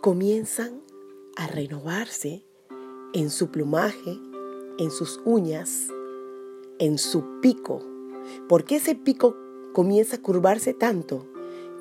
[0.00, 0.82] comienzan
[1.36, 2.44] a renovarse
[3.12, 4.18] en su plumaje,
[4.78, 5.88] en sus uñas,
[6.78, 7.80] en su pico.
[8.48, 9.36] Porque ese pico
[9.72, 11.26] comienza a curvarse tanto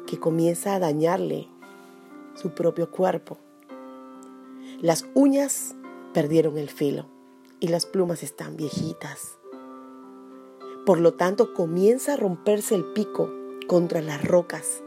[0.06, 1.48] que comienza a dañarle
[2.36, 3.38] su propio cuerpo.
[4.82, 5.76] Las uñas
[6.14, 7.08] perdieron el filo
[7.60, 9.39] y las plumas están viejitas.
[10.90, 13.30] Por lo tanto, comienza a romperse el pico
[13.68, 14.82] contra las rocas.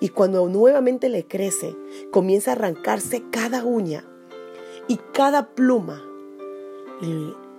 [0.00, 1.76] Y cuando nuevamente le crece,
[2.10, 4.06] comienza a arrancarse cada uña
[4.88, 6.02] y cada pluma.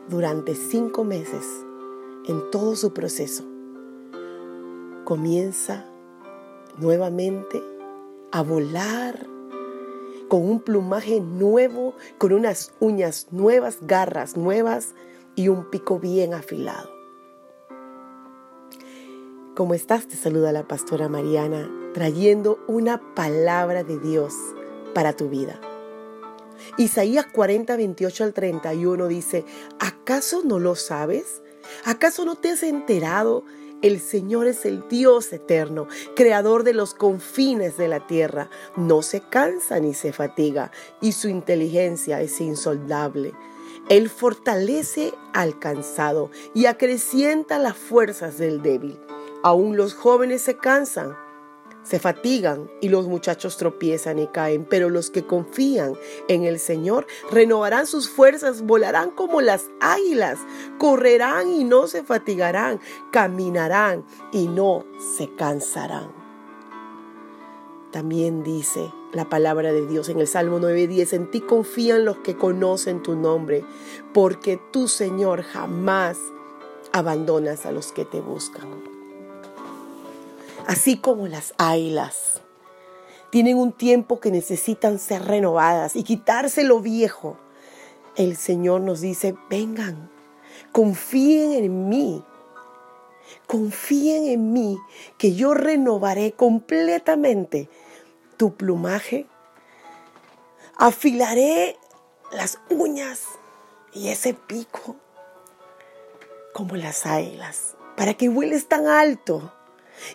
[0.10, 1.46] Durante cinco meses,
[2.28, 3.44] en todo su proceso,
[5.04, 5.86] comienza
[6.80, 7.62] nuevamente
[8.32, 9.28] a volar
[10.28, 14.96] con un plumaje nuevo, con unas uñas nuevas, garras nuevas
[15.36, 16.95] y un pico bien afilado.
[19.56, 20.06] ¿Cómo estás?
[20.10, 24.34] Te saluda la pastora Mariana trayendo una palabra de Dios
[24.94, 25.62] para tu vida.
[26.78, 29.46] Isaías 40, 28 al 31 dice,
[29.80, 31.42] ¿acaso no lo sabes?
[31.86, 33.46] ¿Acaso no te has enterado?
[33.82, 38.50] El Señor es el Dios eterno, creador de los confines de la tierra.
[38.76, 43.32] No se cansa ni se fatiga y su inteligencia es insoldable.
[43.88, 49.00] Él fortalece al cansado y acrecienta las fuerzas del débil.
[49.46, 51.16] Aún los jóvenes se cansan,
[51.84, 55.94] se fatigan y los muchachos tropiezan y caen, pero los que confían
[56.28, 60.40] en el Señor renovarán sus fuerzas, volarán como las águilas,
[60.80, 62.80] correrán y no se fatigarán,
[63.12, 64.84] caminarán y no
[65.16, 66.12] se cansarán.
[67.92, 72.36] También dice la palabra de Dios en el Salmo 9:10, en ti confían los que
[72.36, 73.64] conocen tu nombre,
[74.12, 76.18] porque tú, Señor, jamás
[76.94, 78.95] abandonas a los que te buscan
[80.68, 82.42] así como las águilas.
[83.30, 87.38] Tienen un tiempo que necesitan ser renovadas y quitarse lo viejo.
[88.16, 90.10] El Señor nos dice, vengan,
[90.72, 92.24] confíen en mí.
[93.48, 94.78] Confíen en mí
[95.18, 97.70] que yo renovaré completamente
[98.38, 99.28] tu plumaje.
[100.78, 101.78] Afilaré
[102.32, 103.24] las uñas
[103.94, 104.96] y ese pico
[106.54, 109.52] como las águilas para que vueles tan alto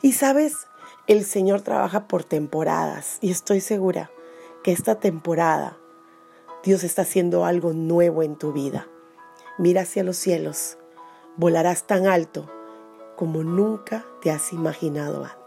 [0.03, 0.69] y sabes,
[1.07, 4.11] el Señor trabaja por temporadas y estoy segura
[4.63, 5.77] que esta temporada
[6.63, 8.87] Dios está haciendo algo nuevo en tu vida.
[9.59, 10.79] Mira hacia los cielos,
[11.37, 12.51] volarás tan alto
[13.17, 15.40] como nunca te has imaginado antes.